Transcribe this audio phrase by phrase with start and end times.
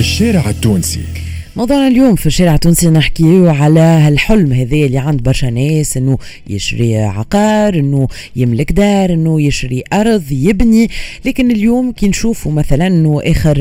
[0.00, 1.19] الشارع التونسي.
[1.60, 6.18] موضوعنا اليوم في الشارع التونسي نحكي على هالحلم هذا اللي عند برشا ناس إنه
[6.48, 10.90] يشري عقار إنه يملك دار إنه يشري أرض يبني.
[11.24, 13.56] لكن اليوم كي نشوفوا مثلا إنه آخر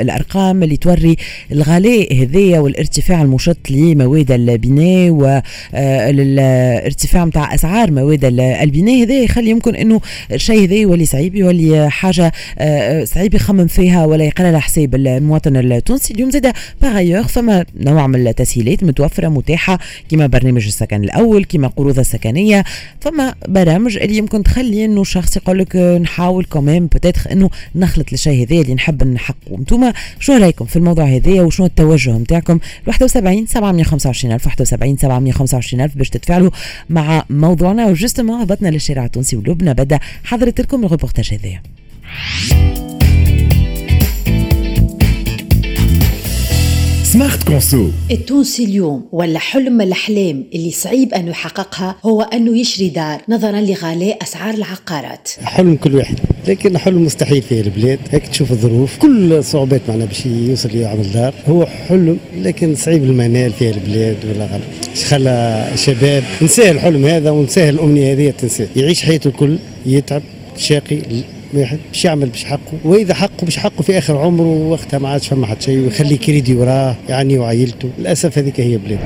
[0.00, 1.16] الأرقام اللي توري
[1.52, 5.10] الغلاء هذايا والارتفاع المشط لمواد البناء
[5.74, 8.24] والارتفاع نتاع أسعار مواد
[8.62, 10.00] البناء هذا يخلي يمكن إنه
[10.32, 16.14] الشيء هذا يولي صعيب يولي حاجة آه، صعيب يخمم فيها ولا يقلل حساب المواطن التونسي.
[16.14, 19.78] اليوم زاد باغ فما نوع من التسهيلات متوفرة متاحة
[20.08, 22.64] كما برنامج السكن الأول كما قروض السكنيه
[23.00, 28.46] فما برامج اللي يمكن تخلي إنه شخص يقول لك نحاول كمان بتاتخ إنه نخلط الشيء
[28.46, 29.58] هذا اللي نحب نحققه.
[29.58, 35.96] أنتم شو رأيكم في الموضوع هذا وشنو التوجه نتاعكم؟ 71 725 ألف 71 725 ألف
[35.96, 36.50] باش تتفاعلوا
[36.90, 37.86] مع موضوعنا.
[37.86, 41.62] وجستما هبطنا للشارع التونسي ولبنى بدأ حضرت لكم الريبورتاج هذايا
[47.14, 52.88] Smart Conso التونسي اليوم ولا حلم من الأحلام اللي صعيب أنه يحققها هو أنه يشري
[52.88, 55.28] دار نظرا لغلاء أسعار العقارات.
[55.42, 57.98] حلم كل واحد لكن حلم مستحيل في البلاد.
[58.10, 58.98] هيك تشوف الظروف.
[58.98, 61.34] كل صعوبات معنا باش يوصل يعمل دار.
[61.48, 67.74] هو حلم لكن صعيب المنال في البلاد ولا غلط خلى الشباب؟ نسهل الحلم هذا ونسهل
[67.74, 68.68] الأمنية هذه تنساه.
[68.76, 70.22] يعيش حياته الكل يتعب
[70.56, 71.02] شاقي
[71.56, 72.72] واحد باش يعمل باش حقه.
[72.84, 76.54] وإذا حقه باش حقه في آخر عمره وقتها ما عادش فما حد شيء ويخلي كريدي
[76.54, 77.88] وراه يعني وعائلته.
[77.98, 78.98] للأسف هذيك هي بلاد.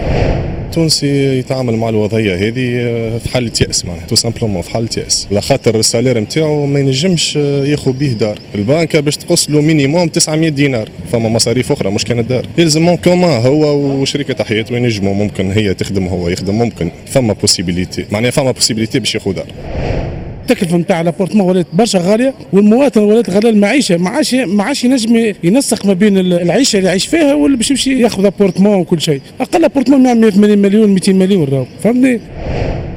[0.69, 5.29] التونسي يتعامل مع الوضعية هذه آه، في حاله ياس معناها tout simplement في حاله ياس
[5.31, 8.39] لخاطر ال salaire نتاعو ما ينجمش آه، ياخذ به دار.
[8.55, 10.89] البنكه باش تقص له minimum 900 دينار.
[11.13, 12.47] فما مصاريف أخرى مش كانت دار.
[12.59, 16.91] يلزم كومان هو وشريكة حياته ينجموا ممكن هي تخدم هو يخدم ممكن.
[17.07, 19.47] فما possibilité معناها فما possibilité باش ياخذ دار.
[20.51, 25.35] التكلفة نتاع لابورتمون ولات برشا غالية والمواطن ولات غلاء المعيشه ما عادش ما عادش ينجم
[25.45, 29.21] ينسق ما بين العيشة اللي يعيش فيها واللي باش يمشي ياخذ ابورتمون وكل شيء.
[29.41, 31.67] أقل ابورتمون نعمل 180 مليون 200 مليون راهو.
[31.85, 32.21] فهمتني؟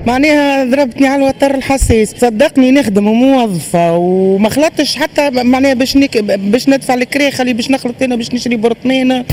[0.08, 2.16] معناها ضربتني على الوتر الحساس.
[2.18, 6.18] صدقني نخدم موظفه وما خلطتش حتى معناها باش نك...
[6.24, 9.26] باش ندفع الكري خلي باش نخلط أنا باش نشري برطمانه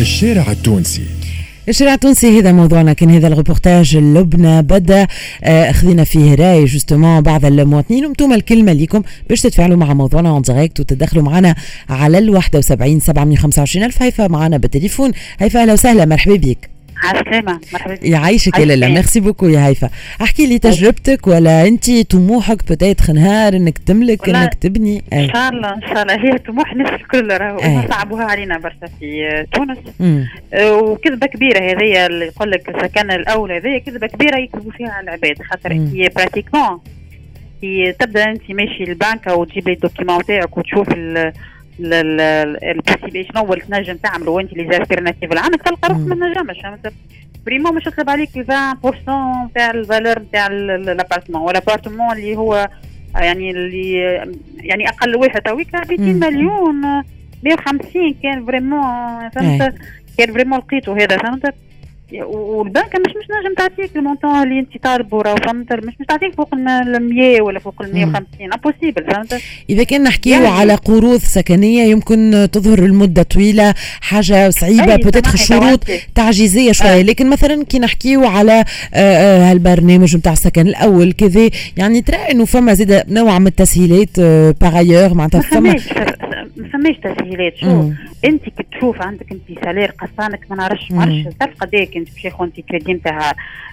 [0.00, 1.23] الشارع التونسي.
[1.68, 5.06] الشارع التونسي هذا موضوعنا كان هذا الريبورتاج اللبنى بدأ
[5.44, 8.06] آه، أخذنا فيه رأي justement بعض المواطنين.
[8.06, 11.54] وأنتم الكلمة ليكم باش تتفاعلوا مع موضوعنا en direct وتدخلوا معنا
[11.88, 14.02] على ال 71 725 ألف.
[14.02, 15.12] هيفا معنا بالتليفون.
[15.38, 16.73] هيفا أهلا وسهلا مرحبا بك.
[17.02, 19.90] عسلامة مرحبا يعيشك يا لاله merci beaucoup يا هيفا.
[20.22, 25.74] احكي لي تجربتك ولا انت طموحك peut-être نهار انك تملك انك تبني؟ إن شاء الله
[25.74, 26.14] إن شاء الله.
[26.14, 29.78] هي طموح الناس الكل راهو صعبوها علينا برشا في تونس.
[30.54, 35.04] أه وكذبة كبيرة هذيا اللي يقول لك السكن الأول هذيا كذبة كبيرة يكذبوا فيها على
[35.04, 36.80] العباد خاطر هي pratiquement
[38.00, 40.88] تبدأ انت ماشي البنكه وتجيب لي ال documents تاعك وتشوف
[41.80, 46.56] ال possibilité شنو هو تنجم تعمله وانت les alternatives اللي عندك تلقى روحك ما تنجمش
[47.46, 48.36] vraiment مش يطلب عليك 20%
[49.54, 52.68] تاع ال valeur تاع ال appartement وال appartement اللي هو
[53.16, 53.92] يعني اللي
[54.56, 56.80] يعني أقل واحد تويك 200 مليون
[57.42, 59.74] 150 كان vraiment فهمت؟
[60.18, 61.54] كان vraiment لقيته هذا فهمت؟
[62.22, 66.34] والبنك مش مش نجم تعطيك ال montant اللي انت طالبه راه فهمت؟ مش مش تعطيك
[66.34, 71.20] فوق ال 100 ولا فوق ال 150 impossible فهمت؟ إذا كان نحكيو يعني على قروض
[71.20, 77.02] سكنية يمكن تظهر المده طويلة حاجة صعيبة بتدخل شروط تعجيزية شوية.
[77.02, 78.64] لكن مثلا كي نحكيو على آه،
[78.94, 84.20] آه، هالبرنامج نتاع السكن الأول كذا يعني ترى إنه فما زيد نوع من التسهيلات
[84.60, 85.76] باغ آه، معناتها فما
[86.56, 87.56] ما فماش تسهيلات.
[87.56, 87.90] شو
[88.24, 92.24] انت كي تشوف عندك انت سالير قصانك ما نعرفش ما نعرفش تعرف قداش انت باش
[92.24, 93.32] ياخذ انت كريدي نتاع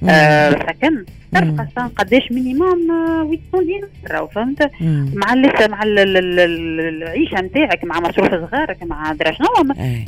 [0.09, 1.05] آه سكن.
[1.31, 4.27] تعرف قصان قداش مينيموم 800 دينار.
[4.35, 4.71] فهمت؟
[5.13, 9.47] مع لسه مع العيشة نتاعك مع مصروف صغارك مع درا شنو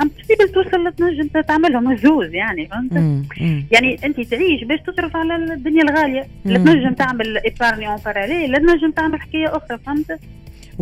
[0.02, 3.24] امبوسيبل توصل تنجم تعملهم هزوز يعني فهمت؟
[3.72, 6.28] يعني انت تعيش باش تصرف على الدنيا الغالية.
[6.46, 10.20] لا تنجم تعمل épargner en parallèle لا تنجم تعمل حكاية أخرى فهمت؟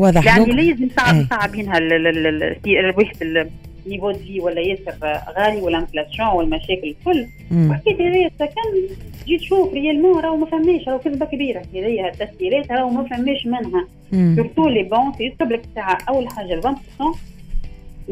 [0.01, 0.25] واضح.
[0.25, 3.45] يعني لازم صعب صعبينها الواحد
[3.85, 4.93] ال niveau de vie ولا ياسر
[5.37, 7.25] غالي وال inflation والمشاكل الكل.
[7.69, 11.61] وحكيت هذايا السكن تجي تشوف réellement راهو ما فماش راهو كذبة كبيرة.
[11.75, 13.87] هذيا التسهيلات راهو ما فماش منها.
[14.35, 17.15] surtout les banques يكتب لك ساعه أول حاجة 20%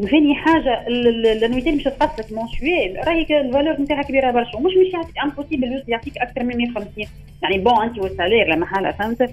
[0.00, 4.56] وثاني حاجة الانويتي مش تقصلك مونشويل راهي الفالور نتاعها كبيرة برشا.
[4.56, 7.06] ومش مش يعطيك امبوسيبل يعطيك أكثر من 150
[7.42, 9.30] يعني بون أنت والسالير لا محالة فهمت؟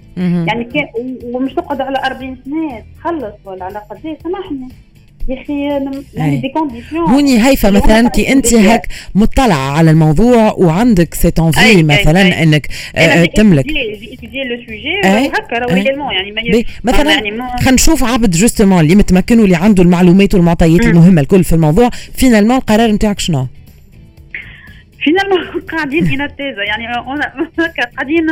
[0.48, 4.68] يعني كان ومش تقعد على 40 سنه تخلص ولا على قد سامحني.
[6.14, 8.82] يا أخي دي كونديسيون موني هيفا مثلا كي انت هيك
[9.14, 13.66] مطلعة على الموضوع وعندك سيت انفي مثلا إنك آه، تملك.
[15.28, 15.76] هكا راهو
[16.10, 17.20] يعني مثلا
[17.58, 21.90] خلينا نشوف عبد جوستومون اللي متمكن واللي عنده المعلومات والمعطيات المهمة الكل في الموضوع.
[22.14, 23.46] فينالمون القرار نتاعك شنو؟
[25.08, 26.86] فينالمون قاعدين انتيزا يعني
[27.96, 28.26] قاعدين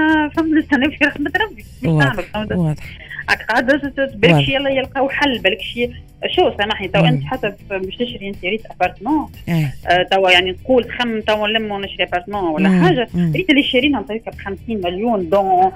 [0.90, 3.76] في رحمه ربي واضح قاعدة
[4.14, 5.90] بالك يلا يلقاو حل بالك شي
[6.36, 9.74] شو سامحني تو أنت حتى باش تشري أنت ريت أبارتمون؟ إيه.
[9.86, 13.08] آه توا يعني تقول تخمم توا نلم ونشري أبارتمون ولا حاجة.
[13.34, 15.72] ريت اللي شارينها نعطيك ب 50 مليون دون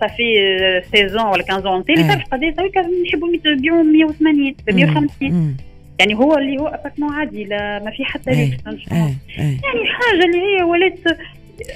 [0.00, 2.54] صافي 16 ولا 15 انت اللي تعرف قد إيه
[3.06, 5.56] نحبوا نبيعوا 180 150
[5.98, 8.60] يعني هو اللي هو appartement عادي لا ما في حتى ريت
[8.96, 10.98] يعني حاجة اللي هي ولات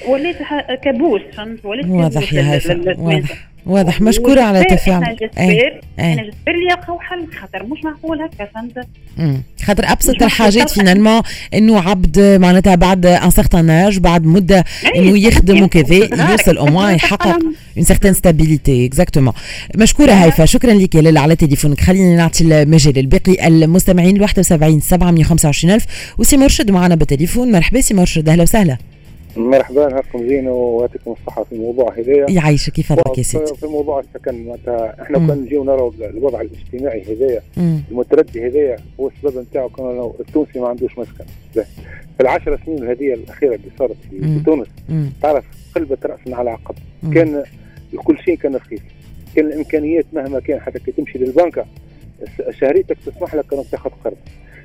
[0.09, 0.37] ولات
[0.85, 4.01] كابوس فهمت؟ ولات واضح يا هيثم واضح واضح.
[4.01, 5.31] مشكورة على تفاعلك
[5.99, 8.87] أنا جسبر لي يلقاو حل خاطر مش معقول هكا فهمت؟
[9.65, 11.23] خاطر أبسط الحاجات finalement
[11.55, 14.65] إنه عبد معناتها بعد un certain âge بعد مدة
[14.97, 17.39] إنه يخدم وكذا يوصل au moins يحقق.
[17.77, 19.33] une certaine stabilité exactement
[19.77, 21.81] مشكورة هيفا شكرا لك يا لاله على تليفونك.
[21.81, 26.15] خليني نعطي المجال الباقي المستمعين 71 725 ألف.
[26.19, 27.53] وسي مرشد معنا بالتليفون.
[27.53, 28.79] مرحبا سي مرشد أهلا وسهلا.
[29.37, 32.31] مرحبا نهاركم زين ويعطيكم الصحة في الموضوع هذايا.
[32.31, 37.03] يعيشك كيف حالك يا سيدي؟ في موضوع السكن معناتها إحنا كنا نجيو نرى الوضع الاجتماعي
[37.03, 37.43] هذايا.
[37.91, 41.25] المتردي هذايا هو السبب نتاعو كان التونسي ما عندوش مسكن.
[42.17, 44.67] في العشر سنين هذه الأخيرة اللي صارت في, في تونس
[45.23, 45.45] تعرف
[45.75, 46.75] قلبت رأسا على عقب.
[47.15, 47.43] كان
[47.97, 48.81] كل شيء كان رخيص.
[49.37, 51.67] كان الإمكانيات مهما كان حتى كي تمشي للبنكة
[52.51, 54.17] شهريتك تسمح لك انك تاخذ قرض.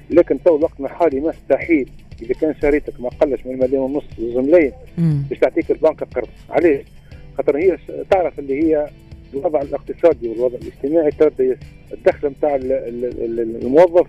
[0.10, 1.90] لكن تو الوقت الحالي مستحيل
[2.22, 6.28] إذا كان شهريتك ما قلش من مليون ونص ملايين باش تعطيك البنك قرض.
[6.50, 6.82] علاش؟
[7.38, 7.78] خاطر هي
[8.10, 8.90] تعرف اللي هي
[9.34, 11.12] الوضع الاقتصادي والوضع الاجتماعي
[11.94, 14.08] الدخل نتاع الموظف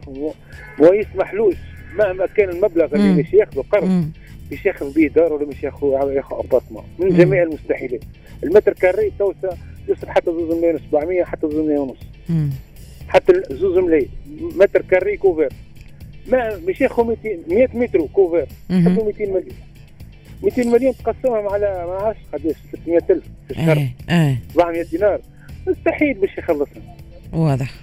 [0.78, 1.54] ما يسمحلوش
[1.98, 4.04] مهما كان المبلغ اللي باش ياخذه قرض.
[4.52, 8.00] باش ياخذ به دار ولا باش ياخذ ياخذ appartement من جميع المستحيلات
[8.44, 9.56] ال mètre carré توسع
[9.88, 11.98] يوصل حتى زوج ملايين 700 حتى زوج ملايين ونص.
[13.08, 14.08] حتى زوج ملايين
[14.56, 15.52] mètre carré couvert.
[16.28, 19.44] ما مش ياخذ 200 100 mètre couvert ياخذ 200 مليون.
[20.42, 22.56] 200 مليون تقسمهم على ما عرفش قداش
[22.86, 23.76] 600000 في الشهر.
[23.76, 24.38] إيه إيه.
[24.54, 25.20] 700 دينار.
[25.66, 26.82] مستحيل باش يخلصها
[27.32, 27.74] واضح.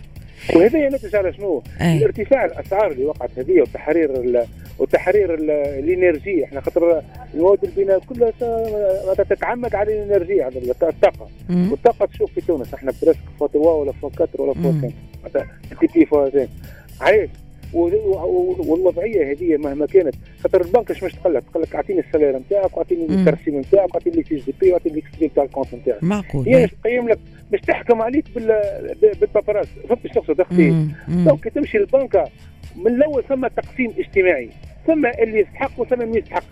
[0.56, 2.06] وهذا ينتج على شنو؟ أيه.
[2.06, 4.46] ارتفاع الأسعار اللي وقعت هذه وتحرير
[4.80, 5.34] وتحرير
[5.80, 6.44] ال énergie.
[6.44, 7.02] إحنا خاطر
[7.34, 8.34] المواد البناء كلها
[9.14, 11.28] تتعمد على ال énergie على الطاقة.
[11.50, 12.74] والطاقة تشوف في تونس.
[12.74, 14.94] إحنا presque fois 3 ولا fois 4 ولا fois 5
[15.24, 15.48] معناتها
[15.94, 16.30] تي fois
[17.02, 17.30] علاش؟
[17.74, 22.38] والوضعية هذه مهما كانت خاطر البنك اش باش تقول لك تقول لك أعطيني ال salaire
[22.38, 26.04] نتاعك واعطيني الترسيم نتاعك واعطيني les fiches de paie واعطيني les نتاع ال compte نتاعك.
[26.04, 26.48] معقول.
[26.48, 27.20] هي باش تقيم لك؟
[27.52, 28.26] باش تحكم عليك
[29.22, 32.30] بالباراس فهمت إيش نقصد أختي؟ donc تمشي للبنكة
[32.76, 34.50] من الأول ثم تقسيم اجتماعي
[34.88, 36.44] ثم اللي يستحق وثم اللي ما يستحقش.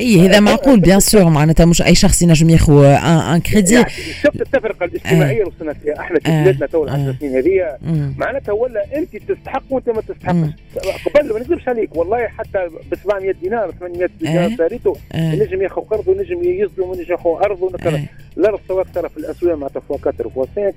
[0.00, 3.90] إي هذا معقول bien sûr معناتها مش أي شخص ينجم ياخذ un crédit يعني
[4.22, 6.00] شفت التفرقة الاجتماعية اللي وصلنا فيها.
[6.00, 7.78] إحنا في بلادنا تو العشر سنين هذه.
[8.18, 10.50] معناتها ولا أنت تستحق وأنت ما تستحقش.
[11.14, 16.08] قبل ما نكذبش عليك والله حتى ب 700 دينار 800 دينار شاريته ينجم ياخذ قرض
[16.08, 18.02] ونجم يصدم ونجم ياخذ أرض ونكذا
[18.38, 20.72] الأرض سواء ترى في الاسواق معناتها فوا 4 فوا 5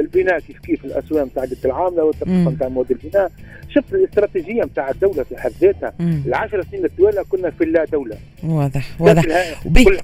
[0.00, 3.30] البناء كيف كيف الاسواق نتاع العاملة والتفرقه نتاع مواد البناء.
[3.74, 8.16] شفت الاستراتيجية نتاع الدولة في حد ذاتها؟ العشر سنين التوالى كنا في اللا دولة.
[8.44, 9.24] واضح واضح.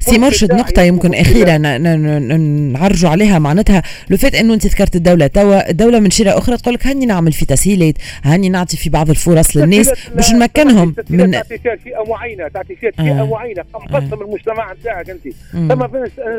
[0.00, 3.38] سي مرشد نقطة يمكن أخيرة نعرجوا عليها.
[3.38, 7.06] معناتها لو فات إنه أنت ذكرت الدولة توا الدولة من شيره أخرى تقول لك هاني
[7.06, 12.48] نعمل في تسهيلات هاني نعطي في بعض الفرص للناس باش نمكنهم من تعطي فئة معينة
[12.48, 13.26] تعطي فئة آه.
[13.26, 14.24] معينة مقسم آه.
[14.24, 15.28] المجتمع نتاعك أنت.
[15.52, 15.88] ثم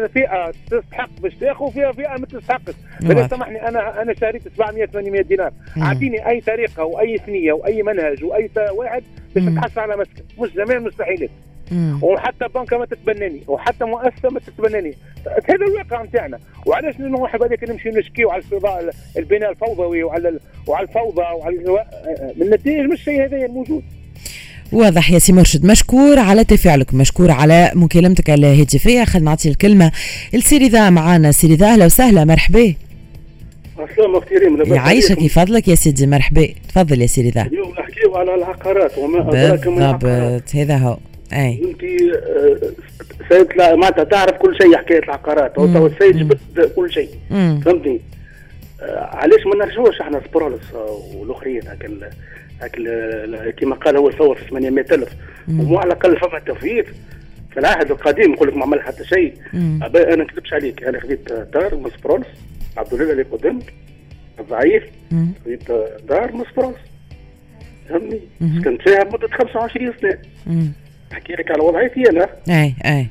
[0.08, 2.74] فئه تستحق باش تاخذ فيها فئة ما تستحقش.
[3.30, 5.52] سامحني أنا أنا شريت 700 800 دينار.
[5.78, 9.04] أعطيني أي طريقة وأي ثنية وأي منهج وأي واحد
[9.36, 10.24] باش تحصل على مسكن.
[10.40, 11.30] مش جميع مستحيلات.
[12.02, 14.94] وحتى بنكة ما تتبناني وحتى مؤسسة ما تتبناني.
[15.50, 16.40] هذا الواقع نتاعنا.
[16.66, 21.86] وعلاش نروح هذاك نمشي نشكيو على الفضاء البناء الفوضوي وعلى وعلى الفوضى وعلى
[22.36, 23.84] من النتائج مش الشيء هذا الموجود
[24.72, 25.66] واضح يا سي مرشد.
[25.66, 26.94] مشكور على تفاعلك.
[26.94, 29.04] مشكور على مكالمتك الهاتفية.
[29.04, 29.92] خلينا نعطي الكلمة
[30.34, 31.32] لسي رضا معانا.
[31.32, 32.26] سي رضا أهلا وسهلا.
[32.26, 32.74] مرحبا.
[33.90, 34.36] السلام أختي
[34.76, 36.08] يعيشك يفضلك يا سيدي.
[36.08, 36.48] مرحبا.
[36.70, 40.56] تفضل يا سي رضا اليوم نحكيو على العقارات وما أدراك ما العقارات.
[40.56, 40.98] هذا هو.
[41.34, 41.62] أي.
[41.64, 42.60] انت آه،
[43.30, 47.10] سيد معناتها تعرف كل شيء حكايه العقارات أو السيد جبت كل شيء.
[47.62, 48.02] فهمتني؟
[48.82, 50.74] آه، علاش ما نرجعوش إحنا سبرولس
[51.16, 51.90] والآخرين هاك
[52.62, 55.10] هاك كما قال هو ثور في 800000
[55.50, 56.86] ومو على الأقل فما تفويض
[57.52, 58.32] في العهد القديم.
[58.32, 59.34] نقول لك ما عمل حتى شيء.
[59.54, 60.84] أنا نكذبش عليك.
[60.84, 62.28] أنا خديت دار من سبرولس
[62.78, 63.74] عبد الله اللي قدامك
[64.50, 64.84] ضعيف
[65.46, 65.64] تريد
[66.10, 66.76] دار نص راس
[67.90, 68.20] فهمني
[68.64, 70.18] كنت فيها مده 25 سنة.
[71.12, 73.08] نحكي لك على وضعيتي أنا أي أي.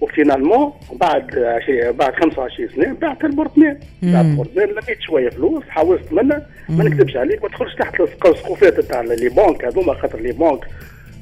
[0.00, 5.28] و finalement بعد عشي بعد 25 سنة بعت ال appartement بعت ال appartement لقيت شوية
[5.30, 10.20] فلوس حوست منها ما نكذبش عليك ما تدخلش تحت السقوفات نتاع les banques هذوما خاطر
[10.20, 10.60] les banques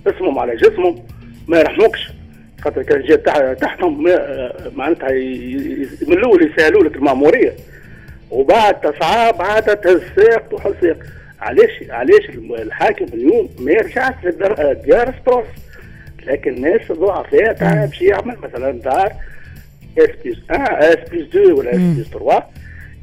[0.07, 1.03] اسمهم على جسمهم
[1.49, 2.09] ما يرحموكش.
[2.61, 3.27] خاطر كان جات
[3.61, 4.05] تحتهم
[4.77, 5.11] معناتها
[6.07, 7.53] من الأول يسهلوا لك المامورية.
[8.31, 10.97] وبعد تصعب عادة تهز ساق تحل ساق
[11.41, 15.47] علاش علاش الحاكم اليوم ما يرجعش للديار سبرولس
[16.29, 19.13] لكن الناس الضعفاء تاع باش يعمل مثلا دار
[19.99, 22.43] اس بيس 1 اس بيس 2 ولا اس بيس 3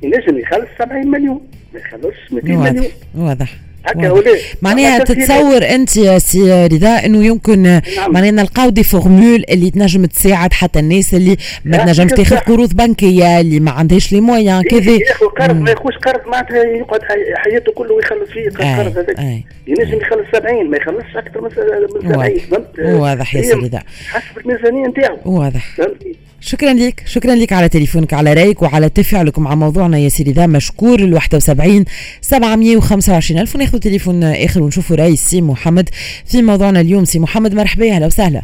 [0.04, 3.56] ينجم يخلص 70 مليون ما يخلصش 200 مليون واضح
[3.88, 4.22] هكا
[4.62, 7.82] معناها تتصور أنت يا سي رضا إنه يمكن نعم.
[8.08, 13.40] معناها نلقاو des formules اللي تنجم تساعد حتى الناس اللي ما تنجمش تاخذ قروض بنكية
[13.40, 14.92] اللي ما عندهاش les moyens كذا.
[14.92, 17.02] ياخذ قرض ما ياخذش قرض معناتها يقعد
[17.36, 19.20] حياته كله ويخلص فيه القرض هذاك.
[19.68, 23.80] ينجم يخلص 70 ما يخلصش أكثر من 70 فهمت؟ واضح يا سي رضا.
[24.08, 25.18] حسب الميزانية نتاعو.
[25.26, 25.76] واضح.
[25.78, 26.16] فهمتني
[26.46, 30.48] شكرا لك شكرا لك على تليفونك على رأيك وعلى تفاعلك مع موضوعنا يا سي رضا
[30.48, 31.86] مشكور ال 71
[32.22, 35.90] 725 ألف وناخذ تليفون آخر ونشوفوا رأي سي محمد
[36.26, 37.06] في موضوعنا اليوم.
[37.06, 38.42] سي محمد مرحبا أهلا وسهلا.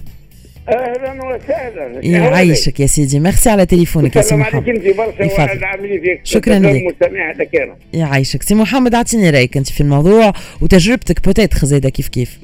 [0.69, 2.05] أهلا وسهلا.
[2.05, 3.19] يعيشك يا سيدي.
[3.19, 4.69] ميرسي على تليفونك يا سي محمد.
[4.69, 5.27] أنت برشا
[5.77, 6.21] فيك.
[6.23, 12.39] شكرا لك يعيشك سي محمد أعطيني رأيك أنت في الموضوع وتجربتك بوتيت زاده كيف كيف.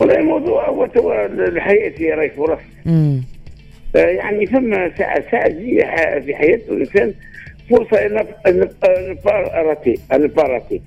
[0.00, 0.88] والله الموضوع هو
[1.48, 2.58] الحياة راي فرص
[3.94, 4.74] يعني ثم
[5.30, 5.80] سأجي
[6.26, 7.14] في حياة الإنسان
[7.70, 8.26] فرصة أن
[8.86, 10.82] نباراتي نباراتي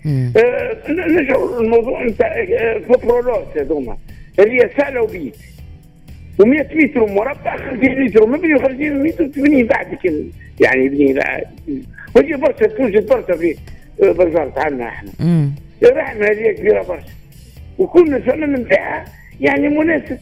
[0.90, 2.46] نشعر الموضوع نتاع
[2.90, 3.98] FOPROLOS هذوما.
[4.40, 5.36] اللي هي سالة وبيت
[6.42, 9.98] و100 متر مربع 50 متر مبني 50 متر تبني بعد
[10.62, 11.22] يعني يبني
[12.16, 13.56] وهي برشا توجد برشا في
[14.00, 15.10] بازار تاعنا إحنا.
[15.84, 17.14] رحمة هذه كبيرة برشا.
[17.78, 19.06] وكل الثمن نتاعها
[19.42, 20.18] يعني مناسب.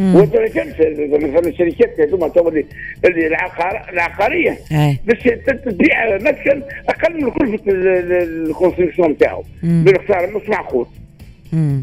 [0.00, 0.66] والدرجات
[1.10, 4.58] مثلا الشركات هذوما تو اللي العقار العقارية.
[5.06, 5.22] باش
[5.64, 9.44] تبيع مسكن أقل من كلفه ال construction نتاعو.
[9.62, 10.86] بالخساره مش معقول.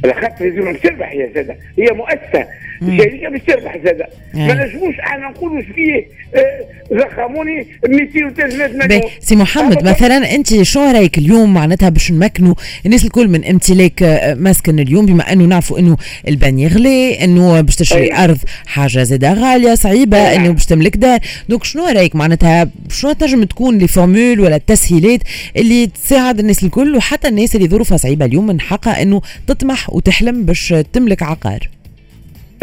[0.04, 2.48] على خاطر لازم تربح زاده هي مؤسسة.
[2.82, 6.08] الشركة باش تربح زاده ما نجموش إحنا نقولوا فيه
[6.92, 12.54] زخموني 200 و 300 مليون سي محمد مثلا أنت شو رايك اليوم معناتها باش نمكنوا
[12.86, 14.04] الناس الكل من امتلاك
[14.40, 18.24] مسكن اليوم بما أنه نعرفوا أنه البني غلي أنه باش تشتري أيه.
[18.24, 20.36] أرض حاجة زاده غالية صعيبة أيه.
[20.36, 21.20] أنه باش تملك دار.
[21.50, 25.20] donc شنو رأيك معناتها؟ شنو تنجم تكون les formules ولا التسهيلات
[25.58, 30.46] اللي تساعد الناس الكل وحتى الناس اللي ظروفها صعيبة اليوم من حقها أنه تطمح وتحلم
[30.46, 31.60] باش تملك عقار؟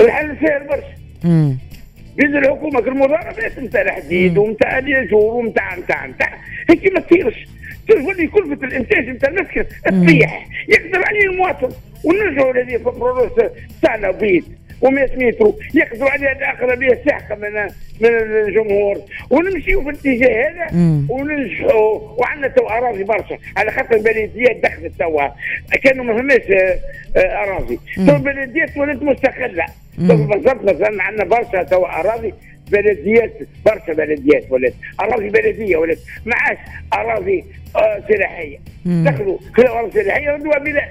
[0.01, 0.95] الحل سهل برشا.
[2.17, 6.39] بيد الحكومة المضاربات نتاع الحديد ونتاع الياجور ونتاع نتاع نتاع
[6.71, 7.49] هيك ما تصيرش.
[7.89, 9.65] تولي كلفه الإنتاج نتاع المسكن.
[9.85, 11.69] تطيح يقدر عليه المواطن.
[12.05, 13.33] ونرجعوا لهذه البروس
[13.83, 14.45] تاعنا بيت
[14.85, 17.53] و100 متر يقدروا عليها الاغلبيه الساحقه من
[18.01, 19.01] من الجمهور.
[19.31, 20.67] ونمشيو في الاتجاه هذا
[21.09, 21.99] وننجحوا.
[22.19, 25.29] وعندنا تو أراضي برشا على خاطر البلديات دخلت توا.
[25.83, 26.79] كانوا ما فماش آه،
[27.17, 27.79] آه، أراضي.
[28.07, 29.65] تو البلديات ولات مستقلة.
[29.99, 32.35] بالضبط مثلا عندنا برشا تو أراضي
[32.73, 33.33] بلديات
[33.67, 34.75] برشا بلديات ولات.
[35.01, 35.99] أراضي بلدية ولات.
[36.27, 36.61] ما عادش
[36.95, 37.45] أراضي
[37.77, 38.59] آه سلاحية.
[38.85, 40.31] دخلوا في الاراضي السلاحيه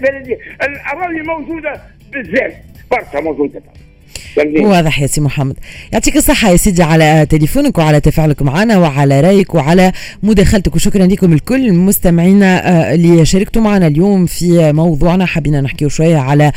[0.02, 0.38] بلدية.
[0.64, 1.82] الأراضي موجودة
[2.14, 3.93] 20 për të mozun të të.
[4.38, 5.56] واضح يا سي محمد.
[5.94, 9.92] يعطيك الصحة يا سيدي على تليفونك وعلى تفاعلك معنا وعلى رأيك وعلى
[10.24, 10.76] مداخلتك.
[10.76, 15.26] وشكرا لكم الكل مستمعينا آه، اللي شاركتوا معنا اليوم في موضوعنا.
[15.26, 16.52] حبينا نحكيو شوية على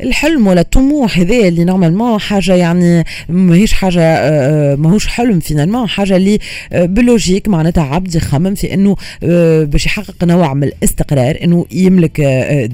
[0.00, 6.16] الحلم ولا الطموح هذا اللي normalement حاجة يعني ماهيش حاجة آه، ماهوش حلم finalement حاجة
[6.16, 6.38] اللي
[6.72, 8.96] آه، plus logique معناتها عبد يخمم في إنه
[9.64, 12.20] باش يحقق نوع من الاستقرار إنه يملك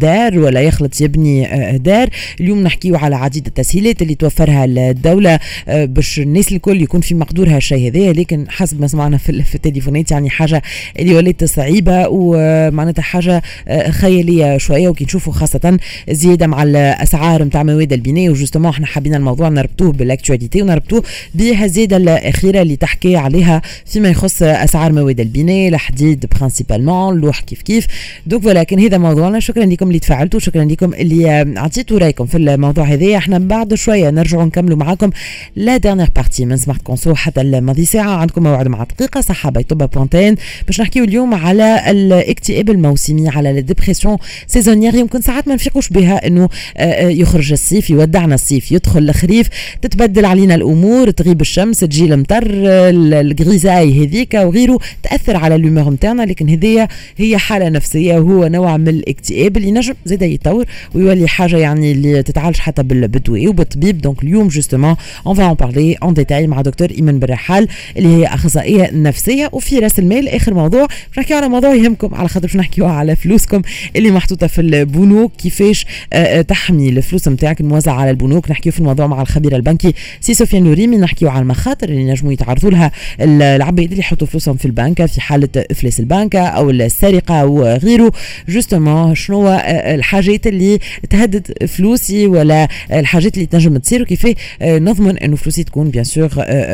[0.01, 1.49] دار ولا يخلط يبني
[1.79, 2.09] دار.
[2.41, 5.39] اليوم نحكيو على عديد التسهيلات اللي توفر توفرها الدولة
[5.69, 10.11] آه، باش الناس الكل يكون في مقدورها الشيء هذا لكن حسب ما سمعنا في, التليفونات
[10.11, 10.63] يعني حاجة
[10.99, 14.89] اللي ولات صعيبة ومعناتها حاجة آه، خيالية شوية.
[14.89, 15.79] وكي نشوفوا خاصة
[16.11, 21.03] زيادة مع الأسعار نتاع مواد البناء و justement إحنا حابين الموضوع نربطوه بال actualité ونربطوه
[21.35, 27.87] بهالزياده الأخيرة اللي تحكي عليها فيما يخص أسعار مواد البناء الحديد principalement اللوح كيف كيف.
[28.27, 29.41] donc voilà هذا موضوعنا.
[29.41, 30.41] شكرا لكم اللي تفاعلتوا.
[30.41, 35.11] شكرا لكم اللي أعطيتوا رأيكم في الموضوع هذا إحنا بعد شوية نرجعوا نكملوا معاكم
[35.57, 38.17] la dernière partie من Smart Conso حتى الماضي ساعة.
[38.17, 43.29] عندكم موعد مع دقيقة صحة by Tobba point tn باش نحكيو اليوم على الاكتئاب الموسمي
[43.29, 48.35] على ال dépression saisonnière يمكن ساعات ما نفيقوش بها إنه آه، آه، يخرج الصيف يودعنا
[48.35, 49.49] الصيف يدخل الخريف
[49.83, 55.91] تتبدل علينا الأمور تغيب الشمس تجي المطر ال grisaille هذيك وغيره تأثر على ال humeur
[55.91, 60.65] نتاعنا لكن هذيا هي حالة نفسية وهو نوع من الاكتئاب اللي نجم زاد يتطور
[60.95, 64.01] ويولي حاجة يعني اللي تتعالج حتى بالدواء وبالطبيب.
[64.01, 68.27] donc اليوم justement on va en parler en détail مع دكتور إيمان برحال اللي هي
[68.27, 69.51] أخصائية نفسية.
[69.53, 70.87] وفي رأس المال آخر موضوع.
[70.87, 72.15] باش نحكيو على موضوع يهمكم.
[72.15, 73.63] على خاطر باش نحكيو على فلوسكم
[73.97, 75.33] اللي محطوطة في البنوك.
[75.39, 78.51] كيفاش آه، آه، تحمي الفلوس نتاعك الموزعه على البنوك.
[78.51, 82.71] نحكيو في الموضوع مع الخبير البنكي سي سفيان نوريمي نحكيو على المخاطر اللي نجموا يتعرضوا
[82.71, 82.91] لها
[83.21, 88.13] العباد اللي يحطوا فلوسهم في البنكه في حالة إفلاس البنكه أو السرقة وغيره
[88.49, 90.79] justement شنو آه، الحاجات اللي
[91.11, 96.29] تهدد فلوسي ولا الحاجات اللي تنجم تصير؟ وكيف نضمن إنه فلوسي تكون bien sûr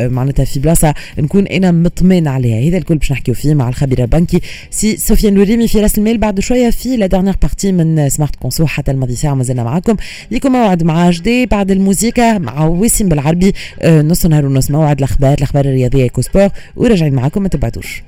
[0.09, 2.69] معناتها في بلاصة نكون أنا مطمئن عليها.
[2.69, 6.39] هذا الكل باش نحكيو فيه مع الخبير البنكي سي سفيان نوريمي في راس المال بعد
[6.39, 9.95] شوية في la dernière partie من Smart Conso حتى الماضي ساعة مازلنا معاكم.
[10.31, 13.53] ليكم موعد مع جدي بعد الموسيقى مع وسيم بالعربي.
[13.85, 16.49] نص نهار ونص موعد الأخبار الأخبار الرياضية إيكو سبور.
[16.75, 18.03] وراجعين معاكم ما تبعتوش